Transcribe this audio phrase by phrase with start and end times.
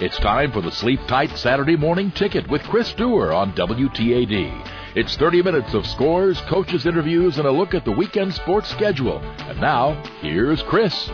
[0.00, 4.68] It's time for the Sleep Tight Saturday Morning Ticket with Chris Dewar on WTAD.
[4.96, 9.20] It's 30 minutes of scores, coaches' interviews, and a look at the weekend sports schedule.
[9.20, 11.08] And now, here's Chris.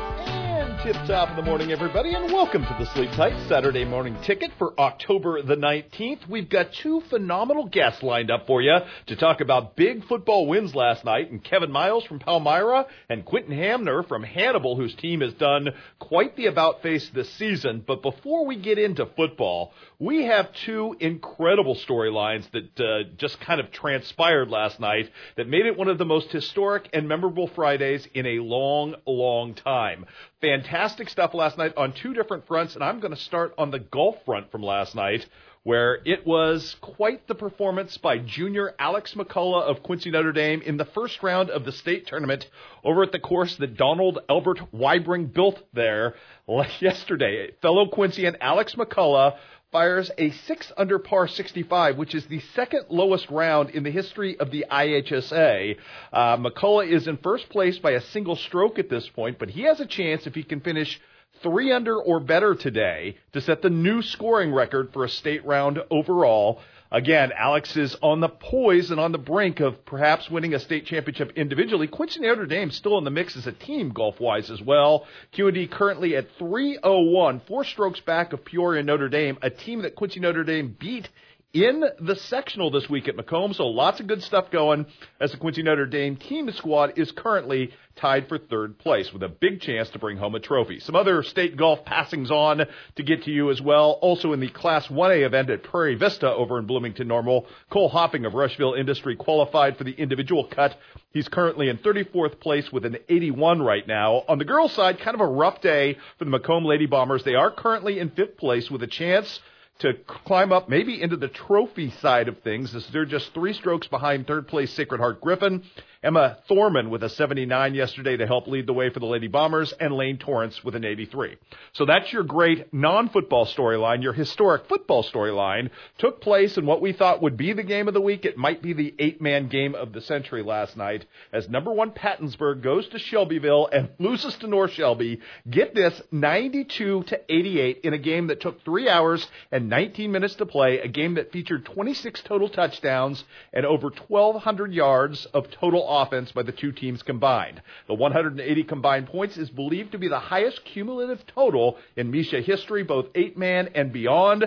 [0.83, 4.51] Tip top of the morning, everybody, and welcome to the Sleep Tight Saturday morning ticket
[4.57, 6.27] for October the 19th.
[6.27, 8.79] We've got two phenomenal guests lined up for you
[9.09, 13.53] to talk about big football wins last night, and Kevin Miles from Palmyra and Quentin
[13.53, 15.69] Hamner from Hannibal, whose team has done
[15.99, 17.85] quite the about face this season.
[17.87, 23.61] But before we get into football, we have two incredible storylines that uh, just kind
[23.61, 28.09] of transpired last night that made it one of the most historic and memorable Fridays
[28.15, 30.07] in a long, long time.
[30.41, 33.79] Fantastic stuff last night on two different fronts, and I'm going to start on the
[33.79, 35.27] golf front from last night
[35.65, 40.79] where it was quite the performance by junior Alex McCullough of Quincy Notre Dame in
[40.79, 42.49] the first round of the state tournament
[42.83, 46.15] over at the course that Donald Albert Weibring built there
[46.81, 47.51] yesterday.
[47.61, 49.37] Fellow Quincyan Alex McCullough
[49.73, 54.39] fires a 6 under par 65, which is the second lowest round in the history
[54.39, 55.77] of the IHSA.
[56.13, 59.63] Uh, McCullough is in first place by a single stroke at this point, but he
[59.63, 61.01] has a chance if he can finish
[61.43, 65.79] three under or better today to set the new scoring record for a state round
[65.91, 66.61] overall.
[66.93, 70.87] Again, Alex is on the poise and on the brink of perhaps winning a state
[70.87, 71.87] championship individually.
[71.87, 75.07] Quincy Notre Dame still in the mix as a team golf wise as well.
[75.33, 80.19] QD currently at 301, four strokes back of Peoria Notre Dame, a team that Quincy
[80.19, 81.09] Notre Dame beat
[81.53, 83.55] in the sectional this week at Macomb.
[83.55, 84.87] So lots of good stuff going
[85.21, 89.29] as the Quincy Notre Dame team squad is currently tied for third place with a
[89.29, 90.81] big chance to bring home a trophy.
[90.81, 92.63] Some other state golf passings on
[92.97, 93.99] to get to you as well.
[94.01, 98.25] Also in the Class 1A event at Prairie Vista over in Bloomington Normal, Cole Hopping
[98.25, 100.77] of Rushville Industry qualified for the individual cut.
[101.13, 104.25] He's currently in 34th place with an 81 right now.
[104.29, 107.25] On the girls' side, kind of a rough day for the Macomb Lady Bombers.
[107.25, 109.41] They are currently in fifth place with a chance
[109.81, 114.27] to climb up maybe into the trophy side of things they're just three strokes behind
[114.27, 115.63] third place Sacred Heart Griffin
[116.03, 119.75] Emma Thorman with a 79 yesterday to help lead the way for the Lady Bombers,
[119.79, 121.37] and Lane Torrance with an 83.
[121.75, 124.03] So that's your great non-football storyline.
[124.03, 125.69] Your historic football storyline
[125.99, 128.25] took place in what we thought would be the game of the week.
[128.25, 132.63] It might be the eight-man game of the century last night as number one Pattonsburg
[132.63, 135.21] goes to Shelbyville and loses to North Shelby.
[135.51, 140.37] Get this, 92 to 88 in a game that took three hours and 19 minutes
[140.37, 143.23] to play, a game that featured 26 total touchdowns
[143.53, 147.61] and over 1,200 yards of total offense by the two teams combined.
[147.89, 152.83] The 180 combined points is believed to be the highest cumulative total in MSHSAA history,
[152.85, 154.47] both eight man and beyond.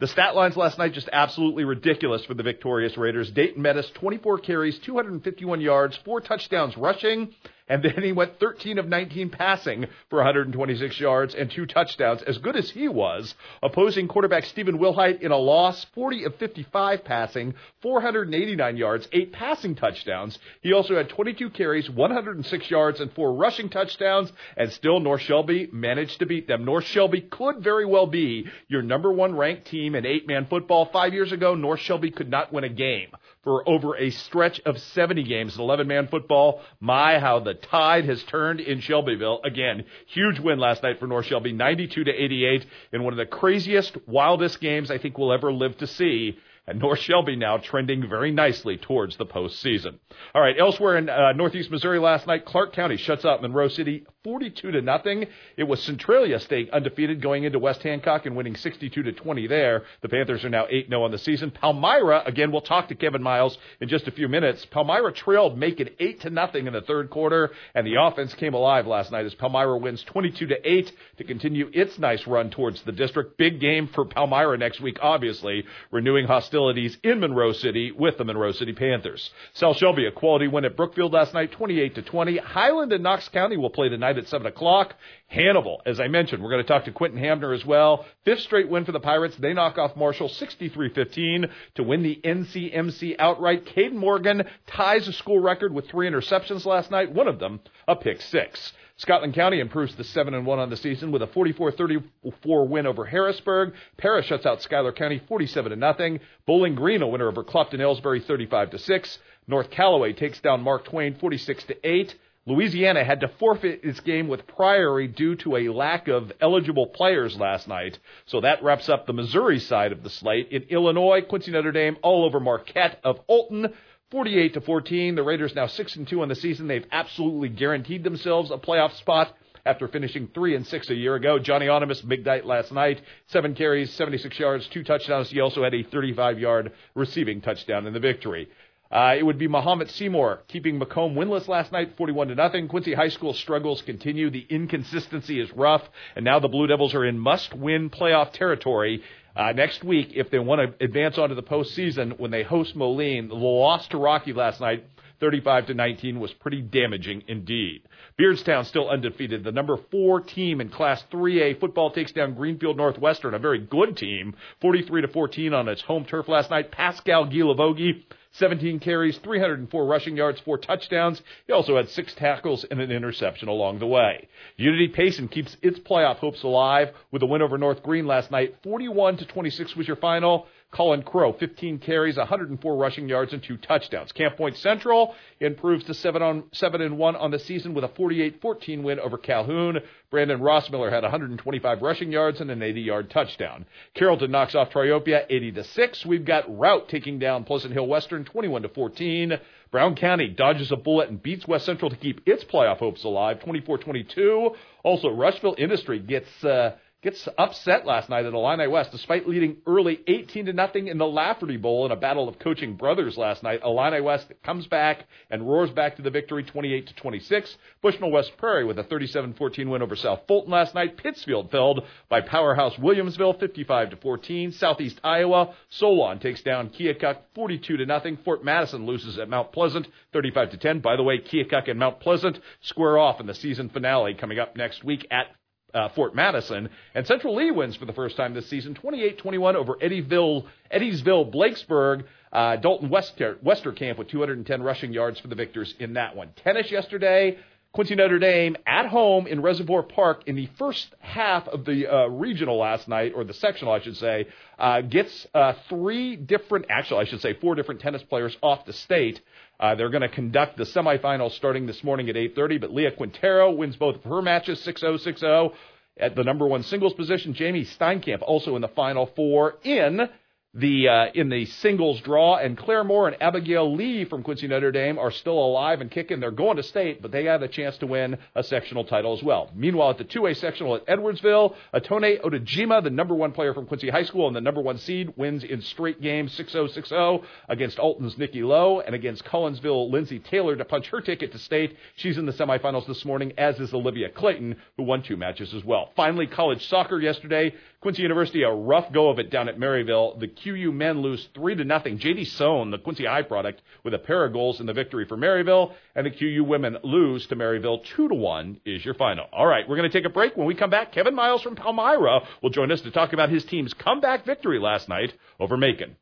[0.00, 3.30] The stat lines last night just absolutely ridiculous for the victorious Raiders.
[3.30, 7.32] Dayton Metis, 24 carries, 251 yards, four touchdowns rushing,
[7.66, 12.22] and then he went 13 of 19 passing for 126 yards and two touchdowns.
[12.22, 17.04] As good as he was, opposing quarterback Stephen Wilhite in a loss, 40 of 55
[17.04, 20.38] passing, 489 yards, eight passing touchdowns.
[20.60, 25.68] He also had 22 carries, 106 yards, and four rushing touchdowns, and still North Shelby
[25.72, 26.64] managed to beat them.
[26.64, 30.90] North Shelby could very well be your number one ranked team in eight man football.
[30.92, 33.08] Five years ago, North Shelby could not win a game
[33.44, 36.62] for over a stretch of 70 games in 11 man football.
[36.80, 39.40] My, how the tide has turned in Shelbyville.
[39.44, 43.26] Again, huge win last night for North Shelby, 92 to 88 in one of the
[43.26, 48.08] craziest, wildest games I think we'll ever live to see and North Shelby now trending
[48.08, 49.98] very nicely towards the postseason.
[50.34, 54.06] All right, elsewhere in uh, Northeast Missouri last night, Clark County shuts out Monroe City
[54.24, 55.26] 42 to nothing.
[55.58, 59.82] It was Centralia State undefeated going into West Hancock and winning 62 to 20 there.
[60.00, 61.50] The Panthers are now 8-0 on the season.
[61.50, 64.64] Palmyra, again, we'll talk to Kevin Miles in just a few minutes.
[64.70, 68.86] Palmyra trailed Macon 8 to nothing in the third quarter, and the offense came alive
[68.86, 72.92] last night as Palmyra wins 22 to 8 to continue its nice run towards the
[72.92, 73.36] district.
[73.36, 78.52] Big game for Palmyra next week, obviously, renewing hostilities in Monroe City with the Monroe
[78.52, 79.30] City Panthers.
[79.54, 82.36] South Shelby, a quality win at Brookfield last night, 28 to 20.
[82.38, 84.94] Highland and Knox County will play tonight at 7 o'clock.
[85.26, 88.06] Hannibal, as I mentioned, we're going to talk to Quentin Hamner as well.
[88.24, 89.34] Fifth straight win for the Pirates.
[89.36, 93.64] They knock off Marshall 63-15 to win the NCMC outright.
[93.66, 97.96] Caden Morgan ties a school record with three interceptions last night, one of them a
[97.96, 98.72] pick six.
[98.96, 103.04] Scotland County improves to 7 and 1 on the season with a 44-34 win over
[103.04, 103.74] Harrisburg.
[103.96, 106.20] Paris shuts out Schuyler County 47 to nothing.
[106.46, 109.18] Bowling Green a winner over Clopton Elsberry 35 to 6.
[109.48, 112.14] North Callaway takes down Mark Twain 46 to 8.
[112.46, 117.36] Louisiana had to forfeit its game with Priory due to a lack of eligible players
[117.36, 117.98] last night.
[118.26, 120.52] So that wraps up the Missouri side of the slate.
[120.52, 123.72] In Illinois, Quincy Notre Dame all over Marquette of Alton.
[124.14, 125.16] 48 to 14.
[125.16, 126.68] The Raiders now 6 and 2 on the season.
[126.68, 129.34] They've absolutely guaranteed themselves a playoff spot
[129.66, 131.40] after finishing three and six a year ago.
[131.40, 135.30] Johnny Onimus, big night last night, seven carries, 76 yards, two touchdowns.
[135.30, 138.48] He also had a 35-yard receiving touchdown in the victory.
[138.88, 142.68] Uh, it would be Muhammad Seymour keeping Macomb winless last night, 41 to nothing.
[142.68, 144.30] Quincy High School struggles continue.
[144.30, 145.82] The inconsistency is rough,
[146.14, 149.02] and now the Blue Devils are in must-win playoff territory.
[149.36, 153.28] Uh, next week, if they want to advance onto the postseason, when they host Moline,
[153.28, 154.84] the loss to Rocky last night
[155.20, 157.82] 35 to 19 was pretty damaging indeed.
[158.18, 159.42] Beardstown still undefeated.
[159.42, 163.96] The number four team in Class 3A football takes down Greenfield Northwestern, a very good
[163.96, 166.70] team, 43 to 14 on its home turf last night.
[166.70, 168.04] Pascal Gilavogi
[168.34, 171.22] 17 carries, 304 rushing yards, four touchdowns.
[171.46, 174.28] He also had six tackles and an interception along the way.
[174.56, 178.56] Unity Payson keeps its playoff hopes alive with a win over North Greene last night.
[178.64, 180.46] 41 to 26 was your final.
[180.74, 184.12] Colin Crow, 15 carries, 104 rushing yards, and two touchdowns.
[184.12, 187.88] Camp Point Central improves to 7 on 7 and 1 on the season with a
[187.88, 189.78] 48-14 win over Calhoun.
[190.10, 193.66] Brandon Rossmiller had 125 rushing yards and an 80-yard touchdown.
[193.94, 196.06] Carrollton knocks off Triopia 80 to 6.
[196.06, 199.38] We've got Routt taking down Pleasant Hill Western 21 to 14.
[199.70, 203.38] Brown County dodges a bullet and beats West Central to keep its playoff hopes alive
[203.40, 204.54] 24-22.
[204.84, 210.00] Also Rushville Industry gets uh, gets upset last night at Illini West, despite leading early
[210.06, 213.60] 18 to nothing in the Lafferty Bowl in a battle of coaching brothers last night.
[213.62, 217.56] Illini West comes back and roars back to the victory, 28 to 26.
[217.82, 220.96] Bushnell West Prairie with a 37-14 win over South Fulton last night.
[220.96, 224.52] Pittsfield felled by powerhouse Williamsville, 55 to 14.
[224.52, 228.16] Southeast Iowa, Solon takes down Keokuk, 42 to nothing.
[228.24, 230.80] Fort Madison loses at Mount Pleasant, 35 to 10.
[230.80, 234.56] By the way, Keokuk and Mount Pleasant square off in the season finale coming up
[234.56, 235.26] next week at
[235.74, 236.70] uh, Fort Madison.
[236.94, 242.04] And Central Lee wins for the first time this season, 28-21 over Eddyville, Eddiesville, Blakesburg.
[242.32, 246.30] Uh, Dalton Wester, Westerkamp with 210 rushing yards for the victors in that one.
[246.42, 247.38] Tennis yesterday.
[247.74, 252.06] Quincy Notre Dame at home in Reservoir Park in the first half of the uh,
[252.06, 254.28] regional last night, or the sectional, I should say,
[254.60, 258.72] uh, gets uh, three different, actually, I should say, four different tennis players off the
[258.72, 259.20] state.
[259.58, 262.60] Uh, they're going to conduct the semifinals starting this morning at 8:30.
[262.60, 265.52] But Leah Quintero wins both of her matches, 6-0, 6-0
[265.96, 267.34] at the number one singles position.
[267.34, 270.08] Jamie Steinkamp also in the final four in
[270.54, 274.70] the uh, in the singles draw, and Claire Moore and Abigail Lee from Quincy Notre
[274.70, 276.20] Dame are still alive and kicking.
[276.20, 279.22] They're going to state, but they have a chance to win a sectional title as
[279.22, 279.50] well.
[279.54, 283.90] Meanwhile, at the 2A sectional at Edwardsville, Atone Odejima, the number one player from Quincy
[283.90, 288.16] High School and the number one seed, wins in straight games 6-0, 6-0 against Alton's
[288.16, 291.76] Nikki Lowe and against Collinsville Lindsay Taylor to punch her ticket to state.
[291.96, 295.64] She's in the semifinals this morning, as is Olivia Clayton, who won two matches as
[295.64, 295.90] well.
[295.96, 297.52] Finally, college soccer yesterday.
[297.80, 300.18] Quincy University a rough go of it down at Maryville.
[300.18, 301.98] The QU men lose three to nothing.
[301.98, 305.16] JD Sohn, the Quincy High product, with a pair of goals in the victory for
[305.16, 308.60] Maryville, and the QU women lose to Maryville two to one.
[308.64, 309.26] Is your final.
[309.32, 310.36] All right, we're going to take a break.
[310.36, 313.44] When we come back, Kevin Miles from Palmyra will join us to talk about his
[313.44, 315.96] team's comeback victory last night over Macon.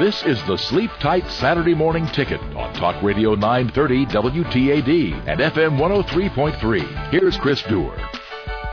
[0.00, 5.78] This is the Sleep Tight Saturday Morning Ticket on Talk Radio 930 WTAD and FM
[5.78, 7.10] 103.3.
[7.10, 7.96] Here's Chris Dewar.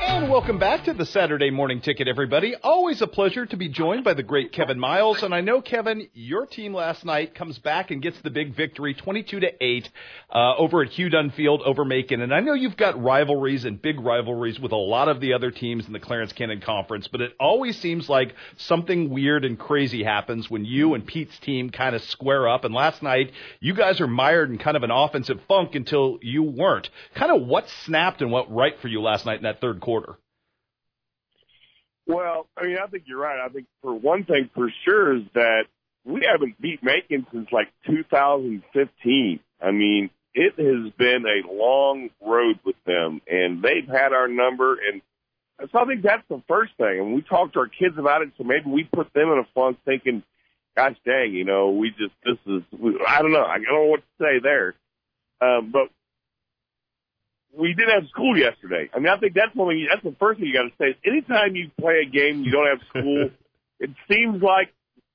[0.03, 2.55] And welcome back to the Saturday Morning Ticket, everybody.
[2.55, 5.21] Always a pleasure to be joined by the great Kevin Miles.
[5.21, 8.95] And I know, Kevin, your team last night comes back and gets the big victory,
[8.95, 9.89] 22 to 8,
[10.33, 12.21] uh, over at Hugh Dunn Field over Macon.
[12.21, 15.51] And I know you've got rivalries and big rivalries with a lot of the other
[15.51, 20.03] teams in the Clarence Cannon Conference, but it always seems like something weird and crazy
[20.03, 22.65] happens when you and Pete's team kind of square up.
[22.65, 26.41] And last night, you guys are mired in kind of an offensive funk until you
[26.41, 26.89] weren't.
[27.13, 29.90] Kind of what snapped and what right for you last night in that third quarter?
[32.07, 33.39] Well, I mean, I think you're right.
[33.39, 35.63] I think for one thing for sure is that
[36.03, 39.39] we haven't beat Macon since like 2015.
[39.61, 44.75] I mean, it has been a long road with them, and they've had our number.
[44.75, 45.01] And
[45.71, 46.99] so I think that's the first thing.
[46.99, 49.47] And we talked to our kids about it, so maybe we put them in a
[49.53, 50.23] funk thinking,
[50.75, 52.63] gosh dang, you know, we just, this is,
[53.07, 53.43] I don't know.
[53.43, 54.73] I don't know what to say there.
[55.41, 55.89] Um, but
[57.57, 58.89] we did have school yesterday.
[58.93, 59.87] I mean, I think that's one thing.
[59.89, 60.91] That's the first thing you got to say.
[60.91, 63.29] Is anytime you play a game, you don't have school.
[63.79, 64.73] it seems like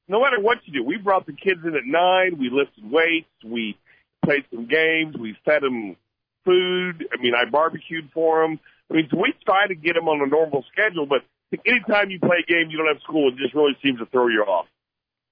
[0.08, 2.38] no matter what you do, we brought the kids in at nine.
[2.38, 3.28] We lifted weights.
[3.44, 3.76] We
[4.24, 5.16] played some games.
[5.18, 5.96] We fed them
[6.44, 7.08] food.
[7.12, 8.60] I mean, I barbecued for them.
[8.90, 11.06] I mean, so we try to get them on a normal schedule.
[11.06, 11.22] But
[11.66, 13.28] anytime you play a game, you don't have school.
[13.28, 14.66] It just really seems to throw you off.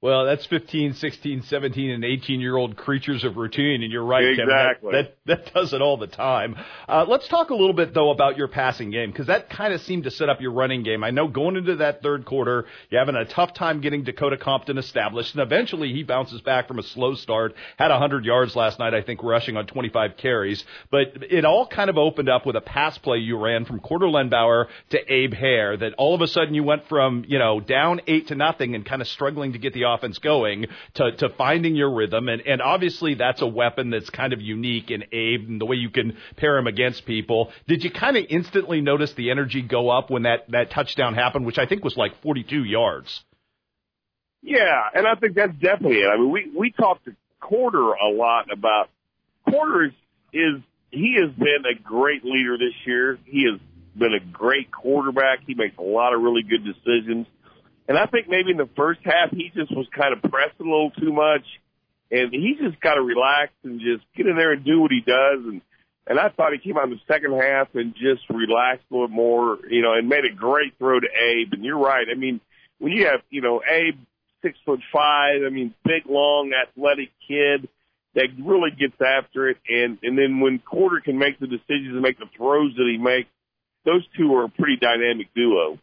[0.05, 4.23] Well, that's 15, 16, 17, and 18 year old creatures of routine, and you're right,
[4.23, 4.93] exactly.
[4.93, 4.93] Kevin.
[4.93, 6.57] That, that, that does it all the time.
[6.87, 9.81] Uh, let's talk a little bit, though, about your passing game, because that kind of
[9.81, 11.03] seemed to set up your running game.
[11.03, 14.77] I know going into that third quarter, you're having a tough time getting Dakota Compton
[14.77, 18.93] established, and eventually he bounces back from a slow start, had 100 yards last night,
[18.93, 20.63] I think, rushing on 25 carries.
[20.91, 24.09] But it all kind of opened up with a pass play you ran from Quarter
[24.09, 28.03] Lenbauer to Abe Hare that all of a sudden you went from, you know, down
[28.07, 31.77] eight to nothing and kind of struggling to get the offense going to, to finding
[31.77, 32.29] your rhythm.
[32.29, 35.77] And, and obviously that's a weapon that's kind of unique in Abe and the way
[35.77, 37.53] you can pair him against people.
[37.69, 41.47] Did you kind of instantly notice the energy go up when that, that touchdown happened,
[41.47, 43.23] which I think was like 42 yards?
[44.43, 46.07] Yeah, and I think that's definitely it.
[46.07, 48.89] I mean, we, we talked to Quarter a lot about
[49.49, 49.93] Quarter is,
[50.33, 53.19] is, he has been a great leader this year.
[53.25, 53.61] He has
[53.97, 55.41] been a great quarterback.
[55.47, 57.27] He makes a lot of really good decisions.
[57.89, 60.63] And I think maybe in the first half he just was kind of pressed a
[60.63, 61.45] little too much,
[62.11, 65.01] and he just got to relax and just get in there and do what he
[65.01, 65.45] does.
[65.45, 65.61] And
[66.07, 69.09] and I thought he came out in the second half and just relaxed a little
[69.09, 71.53] more, you know, and made a great throw to Abe.
[71.53, 72.07] And you're right.
[72.11, 72.41] I mean,
[72.79, 73.99] when you have you know Abe
[74.43, 77.69] six foot five, I mean, big, long, athletic kid
[78.15, 82.03] that really gets after it, and and then when Quarter can make the decisions and
[82.03, 83.29] make the throws that he makes,
[83.85, 85.79] those two are a pretty dynamic duo.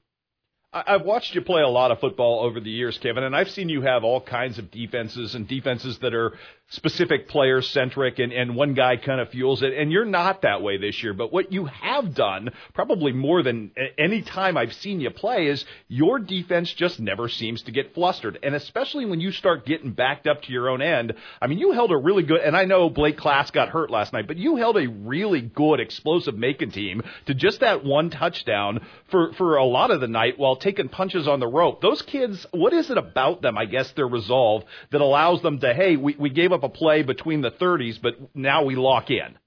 [0.74, 3.68] I've watched you play a lot of football over the years, Kevin, and I've seen
[3.68, 6.38] you have all kinds of defenses and defenses that are
[6.72, 9.74] specific player centric and, and one guy kind of fuels it.
[9.74, 11.14] And you're not that way this year.
[11.14, 15.64] But what you have done, probably more than any time I've seen you play, is
[15.90, 18.40] your defense just never seems to get flustered.
[18.42, 21.14] And especially when you start getting backed up to your own end.
[21.42, 24.14] I mean, you held a really good, and I know Blake Class got hurt last
[24.14, 28.86] night, but you held a really good explosive making team to just that one touchdown
[29.10, 31.82] for, for a lot of the night while taking punches on the rope.
[31.82, 35.74] Those kids, what is it about them, I guess, their resolve that allows them to,
[35.74, 39.10] hey, we, we gave up up a play between the 30s, but now we lock
[39.10, 39.38] in.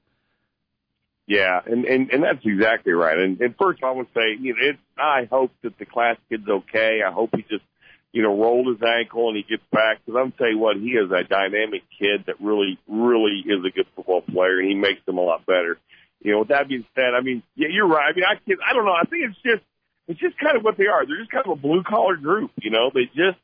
[1.26, 3.18] Yeah, and and and that's exactly right.
[3.18, 6.46] And, and first, I would say, you know, it's I hope that the class kid's
[6.46, 7.00] okay.
[7.06, 7.64] I hope he just,
[8.12, 10.00] you know, rolled his ankle and he gets back.
[10.04, 13.70] Because I'm tell you what, he is a dynamic kid that really, really is a
[13.70, 15.78] good football player, and he makes them a lot better.
[16.20, 18.12] You know, with that being said, I mean, yeah, you're right.
[18.12, 18.92] I mean, I can I don't know.
[18.92, 19.64] I think it's just
[20.08, 21.06] it's just kind of what they are.
[21.06, 22.50] They're just kind of a blue collar group.
[22.60, 23.40] You know, they just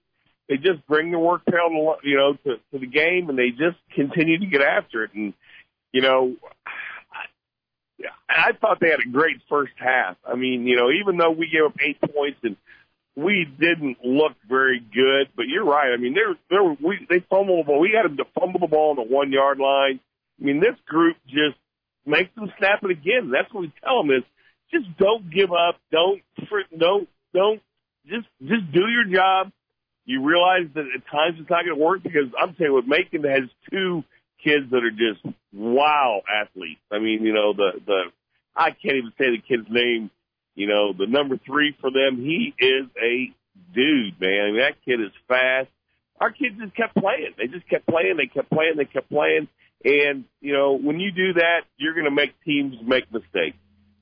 [0.50, 3.78] they just bring the work pail, you know, to, to the game, and they just
[3.95, 5.12] continue to get after it.
[5.14, 5.33] And
[5.92, 6.35] you know,
[8.28, 10.16] I, I thought they had a great first half.
[10.26, 12.57] I mean, you know, even though we gave up eight points and
[13.14, 15.92] we didn't look very good, but you're right.
[15.92, 17.80] I mean, there, there, we they fumbled the ball.
[17.80, 20.00] We had them to fumble the ball on the one yard line.
[20.40, 21.59] I mean, this group just
[22.04, 23.30] makes them snap it again.
[23.30, 24.25] That's what we tell them is
[24.73, 25.76] just don't give up.
[25.92, 26.23] Don't,
[26.76, 27.62] don't, don't,
[28.07, 29.52] just, just do your job
[30.11, 33.23] you realize that at times it's not going to work because I'm saying what Macon
[33.23, 34.02] has two
[34.43, 36.81] kids that are just wow athletes.
[36.90, 38.02] I mean, you know, the, the,
[38.57, 40.11] I can't even say the kid's name,
[40.57, 42.17] you know, the number three for them.
[42.17, 43.33] He is a
[43.73, 44.40] dude, man.
[44.40, 45.69] I mean, that kid is fast.
[46.21, 47.35] Our kids just kept playing.
[47.38, 48.17] They just kept playing.
[48.17, 48.75] They kept playing.
[48.79, 49.47] They kept playing.
[49.85, 53.57] And, you know, when you do that, you're going to make teams make mistakes.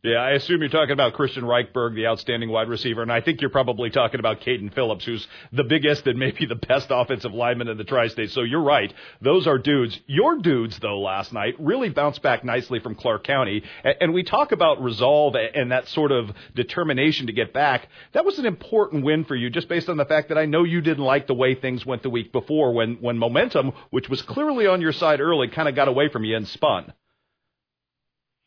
[0.04, 3.40] Yeah, I assume you're talking about Christian Reichberg, the outstanding wide receiver, and I think
[3.40, 7.66] you're probably talking about Caden Phillips, who's the biggest and maybe the best offensive lineman
[7.66, 8.30] in the tri-state.
[8.30, 9.98] So you're right; those are dudes.
[10.06, 14.52] Your dudes, though, last night really bounced back nicely from Clark County, and we talk
[14.52, 17.88] about resolve and that sort of determination to get back.
[18.12, 20.62] That was an important win for you, just based on the fact that I know
[20.62, 24.22] you didn't like the way things went the week before, when when momentum, which was
[24.22, 26.92] clearly on your side early, kind of got away from you and spun.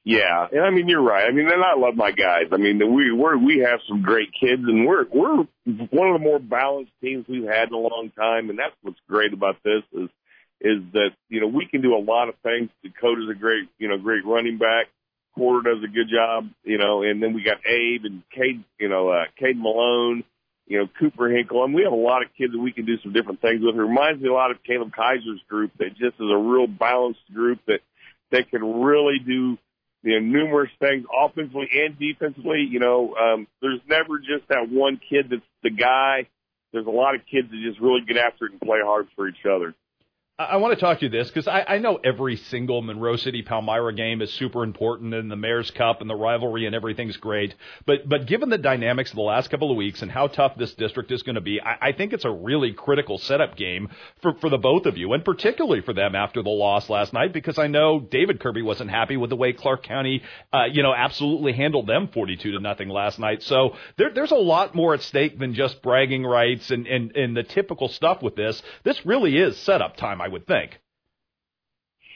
[0.03, 1.25] Yeah, and I mean you're right.
[1.27, 2.45] I mean, and I love my guys.
[2.51, 6.23] I mean, we we're we have some great kids, and we're we're one of the
[6.23, 9.83] more balanced teams we've had in a long time, and that's what's great about this
[9.93, 10.09] is
[10.59, 12.69] is that you know we can do a lot of things.
[12.83, 14.87] Dakota's a great you know great running back.
[15.35, 18.89] Quarter does a good job, you know, and then we got Abe and Cade, you
[18.89, 20.25] know, uh, Cade Malone,
[20.67, 22.97] you know, Cooper Hinkle, and we have a lot of kids that we can do
[23.01, 23.75] some different things with.
[23.75, 27.31] It reminds me a lot of Caleb Kaiser's group that just is a real balanced
[27.33, 27.79] group that
[28.31, 29.57] that can really do
[30.03, 32.67] you know, numerous things offensively and defensively.
[32.69, 36.27] You know, um, there's never just that one kid that's the guy.
[36.71, 39.27] There's a lot of kids that just really get after it and play hard for
[39.27, 39.75] each other.
[40.49, 43.41] I want to talk to you this because I, I know every single Monroe City
[43.41, 47.53] Palmyra game is super important and the Mayor's Cup and the rivalry and everything's great.
[47.85, 50.73] But but given the dynamics of the last couple of weeks and how tough this
[50.73, 53.89] district is going to be, I, I think it's a really critical setup game
[54.21, 57.33] for for the both of you and particularly for them after the loss last night
[57.33, 60.93] because I know David Kirby wasn't happy with the way Clark County, uh, you know,
[60.93, 63.43] absolutely handled them 42 to nothing last night.
[63.43, 67.37] So there, there's a lot more at stake than just bragging rights and and and
[67.37, 68.61] the typical stuff with this.
[68.83, 70.21] This really is setup time.
[70.21, 70.79] I would think.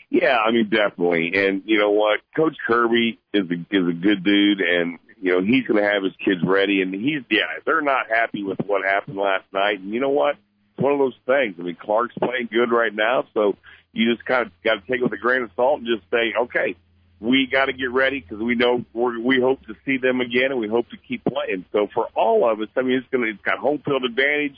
[0.10, 1.32] Yeah, I mean definitely.
[1.36, 5.42] And you know what, Coach Kirby is a is a good dude, and you know
[5.42, 6.82] he's going to have his kids ready.
[6.82, 9.80] And he's yeah, they're not happy with what happened last night.
[9.80, 10.36] And you know what,
[10.74, 11.56] it's one of those things.
[11.60, 13.58] I mean, Clark's playing good right now, so
[13.94, 16.10] you just kind of got to take it with a grain of salt and just
[16.12, 16.76] say, okay,
[17.20, 20.52] we got to get ready because we know we're, we hope to see them again,
[20.52, 21.66] and we hope to keep playing.
[21.72, 24.58] So for all of us, I mean, it's going to it's got home field advantage.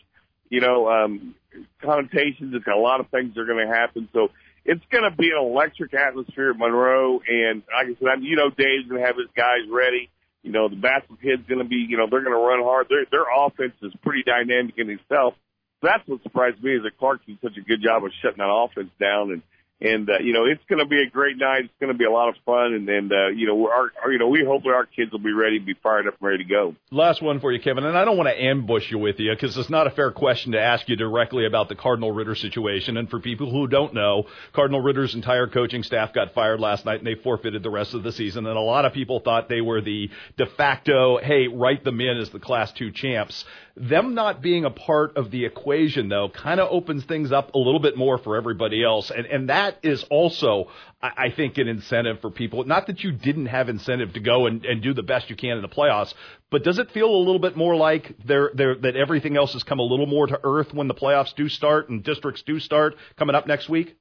[0.50, 1.36] You know, um,
[1.82, 2.54] connotations.
[2.54, 4.10] It's got a lot of things that are going to happen.
[4.14, 4.30] So
[4.66, 7.22] it's going to be an electric atmosphere at Monroe.
[7.28, 10.10] And like I said, you know, Dave's going to have his guys ready.
[10.44, 12.88] You know, the basketball kid's going to be, you know, they're going to run hard.
[12.90, 15.34] Their, their offense is pretty dynamic in itself.
[15.82, 18.50] That's what surprised me is that Clark did such a good job of shutting that
[18.50, 19.42] offense down and
[19.80, 21.66] and uh, you know it's going to be a great night.
[21.66, 24.12] It's going to be a lot of fun, and and uh, you know our, our
[24.12, 26.50] you know we hopefully our kids will be ready, be fired up, and ready to
[26.50, 26.76] go.
[26.92, 29.56] Last one for you, Kevin, and I don't want to ambush you with you because
[29.58, 32.98] it's not a fair question to ask you directly about the Cardinal Ritter situation.
[32.98, 37.00] And for people who don't know, Cardinal Ritter's entire coaching staff got fired last night,
[37.00, 38.48] and they forfeited the rest of the season.
[38.48, 42.18] And a lot of people thought they were the de facto, hey, write them in
[42.18, 43.46] as the Class Two champs.
[43.80, 47.60] Them not being a part of the equation, though, kind of opens things up a
[47.60, 49.12] little bit more for everybody else.
[49.12, 50.70] And, and that is also,
[51.02, 52.64] I I think, an incentive for people.
[52.64, 55.58] Not that you didn't have incentive to go and, and do the best you can
[55.58, 56.14] in the playoffs,
[56.50, 59.64] but does it feel a little bit more like they're, they're, that everything else has
[59.64, 62.96] come a little more to earth when the playoffs do start and districts do start
[63.16, 63.96] coming up next week?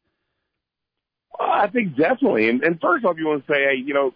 [1.38, 2.48] I think definitely.
[2.48, 4.14] And, and first off, you want to say, hey, you know,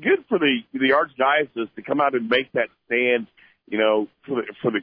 [0.00, 3.26] good for the the archdiocese to come out and make that stand
[3.70, 4.80] you know, for the, for the,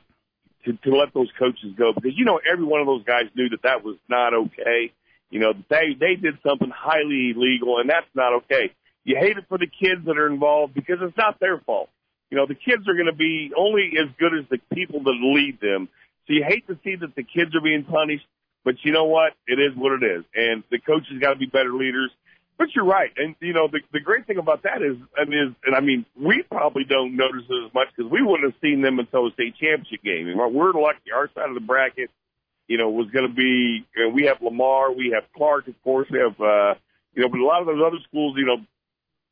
[0.66, 3.50] to, to let those coaches go because, you know, every one of those guys knew
[3.50, 4.92] that that was not okay.
[5.30, 8.72] You know, they, they did something highly illegal and that's not okay.
[9.04, 11.90] You hate it for the kids that are involved because it's not their fault.
[12.30, 15.16] You know, the kids are going to be only as good as the people that
[15.22, 15.88] lead them.
[16.28, 18.26] So you hate to see that the kids are being punished,
[18.66, 19.34] but you know what?
[19.48, 20.26] It is what it is.
[20.36, 22.12] And the coaches got to be better leaders.
[22.58, 25.50] But you're right, and you know the the great thing about that is, I mean,
[25.50, 28.60] is, and I mean, we probably don't notice it as much because we wouldn't have
[28.62, 30.28] seen them until the state championship game.
[30.28, 32.10] And we're lucky, our side of the bracket,
[32.68, 33.86] you know, was going to be.
[33.96, 36.74] You know, we have Lamar, we have Clark, of course, we have, uh,
[37.14, 38.58] you know, but a lot of those other schools, you know,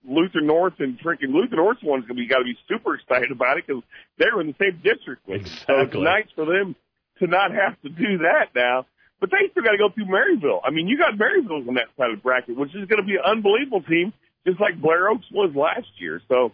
[0.07, 3.31] Luther North and freaking Luther North one's going to be got to be super excited
[3.31, 3.81] about it because
[4.19, 5.65] they're in the same district with exactly.
[5.67, 6.75] So it's nice for them
[7.19, 8.85] to not have to do that now.
[9.25, 10.61] But they still got to go through Maryville.
[10.63, 13.07] I mean, you got Maryville on that side of the bracket, which is going to
[13.07, 14.13] be an unbelievable team,
[14.45, 16.21] just like Blair Oaks was last year.
[16.29, 16.51] So,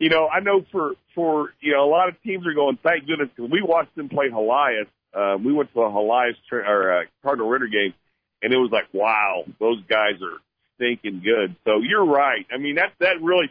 [0.00, 2.76] you know, I know for for you know a lot of teams are going.
[2.82, 4.88] Thank goodness because we watched them play Helias.
[5.14, 7.94] Uh, we went to a Helias tra- or uh, Cardinal Ritter game,
[8.42, 10.38] and it was like, wow, those guys are
[10.74, 11.54] stinking good.
[11.64, 12.46] So you're right.
[12.52, 13.48] I mean, that that really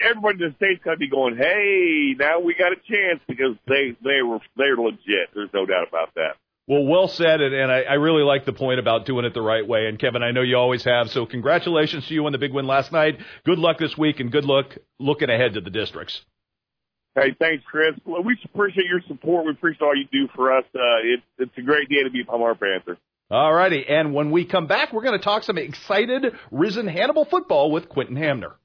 [0.00, 3.56] everybody in the state's got to be going, hey, now we got a chance because
[3.66, 5.34] they they were they're legit.
[5.34, 6.36] There's no doubt about that.
[6.68, 9.40] Well, well said, and, and I, I really like the point about doing it the
[9.40, 9.86] right way.
[9.86, 11.08] And Kevin, I know you always have.
[11.08, 13.18] So congratulations to you on the big win last night.
[13.44, 16.20] Good luck this week, and good luck looking ahead to the districts.
[17.14, 17.94] Hey, thanks, Chris.
[18.04, 19.46] Well, we appreciate your support.
[19.46, 20.64] We appreciate all you do for us.
[20.74, 22.98] Uh, it, it's a great day to be a Palmyra Panther.
[23.30, 27.24] All righty, and when we come back, we're going to talk some excited Risen Hannibal
[27.24, 28.56] football with Quentin Hamner.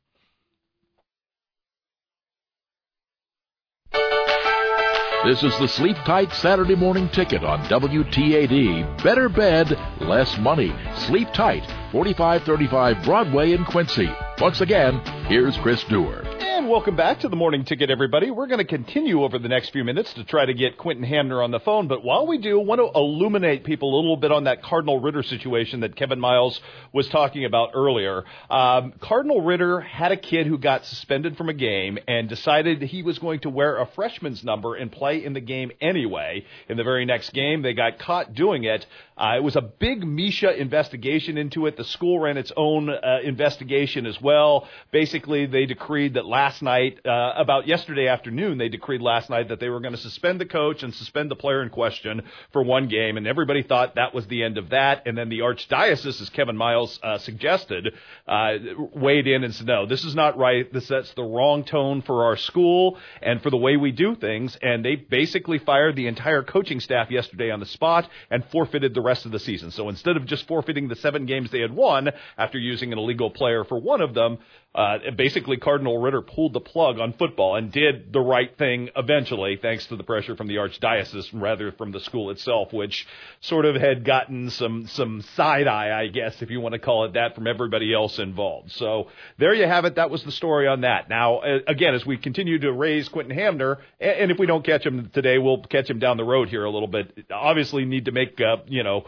[5.25, 9.01] This is the Sleep Tight Saturday morning ticket on WTAD.
[9.01, 10.75] Better bed, less money.
[11.07, 14.09] Sleep Tight, 4535 Broadway in Quincy.
[14.41, 16.25] Once again, here's Chris Dewar.
[16.63, 18.31] And welcome back to the morning ticket, everybody.
[18.31, 21.43] We're going to continue over the next few minutes to try to get Quentin Hamner
[21.43, 21.89] on the phone.
[21.89, 25.01] But while we do, I want to illuminate people a little bit on that Cardinal
[25.01, 26.61] Ritter situation that Kevin Miles
[26.93, 28.23] was talking about earlier.
[28.49, 33.03] Um, Cardinal Ritter had a kid who got suspended from a game and decided he
[33.03, 36.45] was going to wear a freshman's number and play in the game anyway.
[36.69, 38.85] In the very next game, they got caught doing it.
[39.17, 41.77] Uh, it was a big MSHSAA investigation into it.
[41.77, 44.67] The school ran its own uh, investigation as well.
[44.91, 49.59] Basically, they decreed that last night, uh, about yesterday afternoon, they decreed last night that
[49.59, 52.87] they were going to suspend the coach and suspend the player in question for one
[52.87, 55.03] game, and everybody thought that was the end of that.
[55.05, 57.93] And then the archdiocese, as Kevin Miles uh, suggested,
[58.27, 58.53] uh,
[58.93, 60.71] weighed in and said, "No, this is not right.
[60.73, 64.57] This sets the wrong tone for our school and for the way we do things."
[64.61, 69.02] And they basically fired the entire coaching staff yesterday on the spot and forfeited the
[69.03, 69.71] rest of the season.
[69.71, 73.29] So instead of just forfeiting the seven games they had won after using an illegal
[73.29, 74.39] player for one of them,
[74.75, 79.57] uh, basically Cardinal Ritter pulled the plug on football and did the right thing eventually,
[79.61, 83.07] thanks to the pressure from the archdiocese rather from the school itself, which
[83.41, 87.05] sort of had gotten some some side eye, I guess, if you want to call
[87.05, 88.71] it that, from everybody else involved.
[88.71, 89.95] So there you have it.
[89.95, 91.07] That was the story on that.
[91.07, 95.11] Now, again, as we continue to raise Quentin Hamner, and if we don't catch him
[95.13, 97.27] today, we'll catch him down the road here a little bit.
[97.31, 99.05] Obviously, need to make uh, you know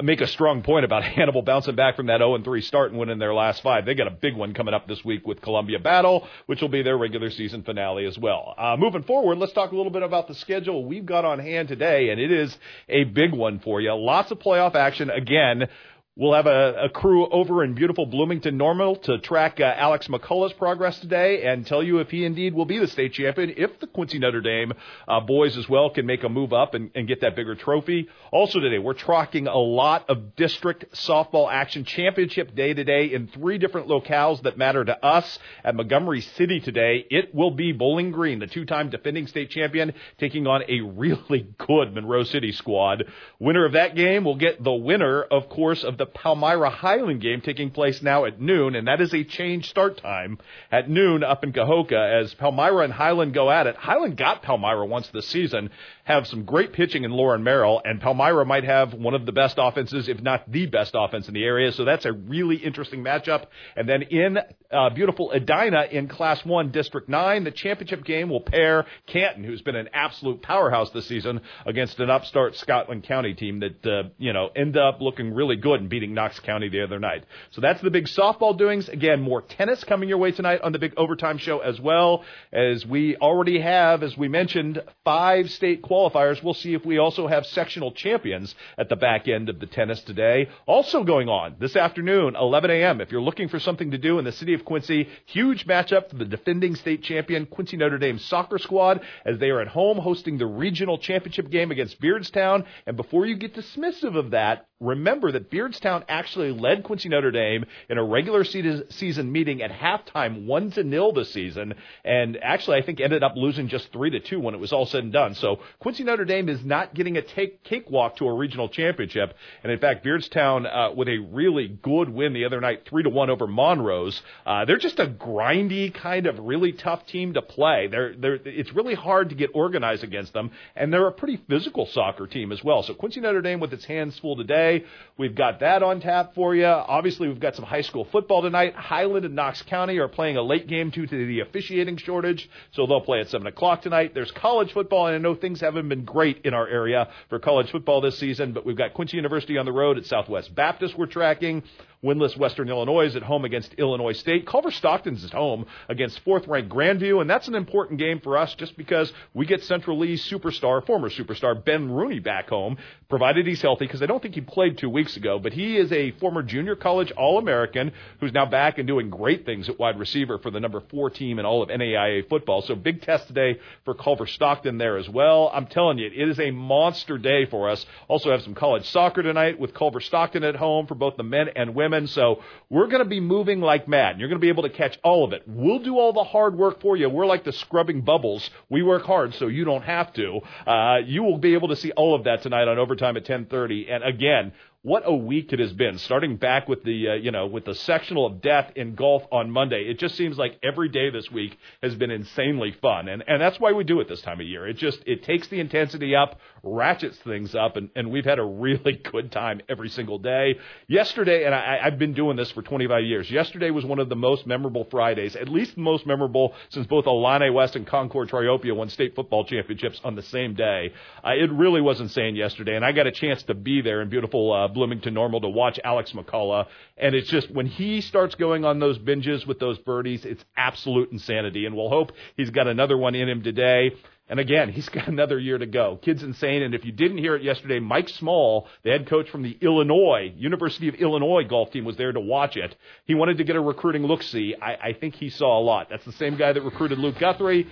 [0.00, 3.18] make a strong point about Hannibal bouncing back from that 0 3 start and winning
[3.18, 3.84] their last five.
[3.84, 6.82] They got a big one coming up this week with Columbia Battle, which will be
[6.82, 8.54] their regular season finale as well.
[8.56, 11.68] Uh, moving forward, let's talk a little bit about the schedule we've got on hand
[11.68, 12.56] today, and it is
[12.88, 13.92] a big one for you.
[13.94, 15.68] Lots of playoff action again.
[16.14, 20.52] We'll have a, a, crew over in beautiful Bloomington Normal to track uh, Alex McCullough's
[20.52, 23.86] progress today and tell you if he indeed will be the state champion, if the
[23.86, 24.74] Quincy Notre Dame
[25.08, 28.10] uh, boys as well can make a move up and, and, get that bigger trophy.
[28.30, 33.56] Also today, we're tracking a lot of district softball action championship day today in three
[33.56, 35.38] different locales that matter to us.
[35.64, 40.46] At Montgomery City today, it will be Bowling Green, the two-time defending state champion, taking
[40.46, 43.04] on a really good Monroe City squad.
[43.38, 47.20] Winner of that game will get the winner, of course, of the the Palmyra Highland
[47.20, 50.36] game taking place now at noon, and that is a change start time
[50.72, 53.76] at noon up in Kahoka as Palmyra and Highland go at it.
[53.76, 55.70] Highland got Palmyra once this season,
[56.02, 59.58] have some great pitching in Lauren Merrill, and Palmyra might have one of the best
[59.60, 61.70] offenses, if not the best offense in the area.
[61.70, 63.46] So that's a really interesting matchup.
[63.76, 64.38] And then in
[64.72, 69.62] uh, beautiful Edina in Class 1, District 9, the championship game will pair Canton, who's
[69.62, 74.32] been an absolute powerhouse this season, against an upstart Scotland County team that, uh, you
[74.32, 77.22] know, end up looking really good and beating Knox County the other night.
[77.50, 78.88] So that's the big softball doings.
[78.88, 82.86] Again, more tennis coming your way tonight on the big overtime show as well, as
[82.86, 86.42] we already have, as we mentioned, five state qualifiers.
[86.42, 90.00] We'll see if we also have sectional champions at the back end of the tennis
[90.00, 90.48] today.
[90.64, 93.02] Also going on this afternoon, 11 a.m.
[93.02, 96.16] If you're looking for something to do in the city of Quincy, huge matchup for
[96.16, 100.38] the defending state champion Quincy Notre Dame soccer squad as they are at home hosting
[100.38, 102.64] the regional championship game against Beardstown.
[102.86, 107.64] And before you get dismissive of that, remember that Beardstown actually led Quincy Notre Dame
[107.88, 112.82] in a regular season meeting at halftime, one to nil this season, and actually I
[112.82, 115.34] think ended up losing just three to two when it was all said and done.
[115.34, 119.72] So Quincy Notre Dame is not getting a take, cakewalk to a regional championship, and
[119.72, 123.30] in fact Beardstown uh, with a really good win the other night, three to one
[123.30, 124.20] over Monrose.
[124.46, 127.88] Uh, they're just a grindy kind of really tough team to play.
[127.88, 131.86] They're they're it's really hard to get organized against them, and they're a pretty physical
[131.86, 132.82] soccer team as well.
[132.82, 134.84] So Quincy Notre Dame with its hands full today.
[135.16, 136.66] We've got that on tap for you.
[136.66, 138.74] Obviously, we've got some high school football tonight.
[138.74, 142.86] Highland and Knox County are playing a late game due to the officiating shortage, so
[142.86, 144.12] they'll play at 7 o'clock tonight.
[144.12, 147.70] There's college football, and I know things haven't been great in our area for college
[147.70, 151.06] football this season, but we've got Quincy University on the road at Southwest Baptist we're
[151.06, 151.62] tracking.
[152.04, 154.44] Winless Western Illinois is at home against Illinois State.
[154.44, 158.52] Culver Stockton's at home against fourth ranked Grandview, and that's an important game for us
[158.56, 162.76] just because we get Central Lee's superstar, former superstar Ben Rooney back home,
[163.08, 165.92] provided he's healthy, because I don't think he played two weeks ago, but he is
[165.92, 170.00] a former junior college All American who's now back and doing great things at wide
[170.00, 172.62] receiver for the number four team in all of NAIA football.
[172.62, 175.52] So big test today for Culver Stockton there as well.
[175.54, 177.86] I'm telling you, it is a monster day for us.
[178.08, 181.46] Also have some college soccer tonight with Culver Stockton at home for both the men
[181.54, 182.08] and women women.
[182.08, 184.12] So we're going to be moving like mad.
[184.12, 185.42] And You're going to be able to catch all of it.
[185.46, 187.08] We'll do all the hard work for you.
[187.08, 188.48] We're like the scrubbing bubbles.
[188.68, 190.40] We work hard so you don't have to.
[190.66, 193.92] Uh, you will be able to see all of that tonight on overtime at 10:30.
[193.92, 194.52] And again,
[194.84, 195.96] what a week it has been.
[195.96, 199.48] Starting back with the uh, you know with the sectional of death in golf on
[199.48, 203.40] Monday, it just seems like every day this week has been insanely fun, and and
[203.40, 204.66] that's why we do it this time of year.
[204.66, 208.44] It just it takes the intensity up, ratchets things up, and and we've had a
[208.44, 210.58] really good time every single day.
[210.88, 213.30] Yesterday, and I, I've been doing this for 25 years.
[213.30, 217.06] Yesterday was one of the most memorable Fridays, at least the most memorable since both
[217.06, 220.92] Illini West and Concord Triopia won state football championships on the same day.
[221.24, 224.08] Uh, it really was insane yesterday, and I got a chance to be there in
[224.08, 224.52] beautiful.
[224.52, 226.66] Uh, Bloomington Normal to watch Alex McCullough.
[226.96, 231.12] And it's just when he starts going on those binges with those birdies, it's absolute
[231.12, 231.66] insanity.
[231.66, 233.92] And we'll hope he's got another one in him today.
[234.28, 235.98] And again, he's got another year to go.
[236.00, 236.62] Kid's insane.
[236.62, 240.32] And if you didn't hear it yesterday, Mike Small, the head coach from the Illinois,
[240.36, 242.74] University of Illinois golf team was there to watch it.
[243.04, 244.54] He wanted to get a recruiting look see.
[244.60, 245.88] I, I think he saw a lot.
[245.90, 247.68] That's the same guy that recruited Luke Guthrie.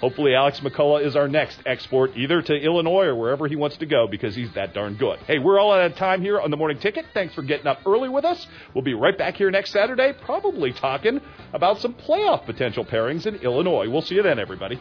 [0.00, 3.86] Hopefully, Alex McCullough is our next export, either to Illinois or wherever he wants to
[3.86, 5.18] go, because he's that darn good.
[5.20, 7.06] Hey, we're all out of time here on the morning ticket.
[7.12, 8.46] Thanks for getting up early with us.
[8.74, 11.20] We'll be right back here next Saturday, probably talking
[11.52, 13.88] about some playoff potential pairings in Illinois.
[13.88, 14.80] We'll see you then, everybody.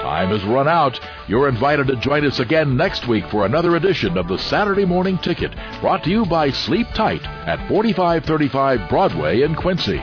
[0.00, 0.98] Time has run out.
[1.28, 5.18] You're invited to join us again next week for another edition of the Saturday Morning
[5.18, 10.00] Ticket, brought to you by Sleep Tight at 4535 Broadway in Quincy.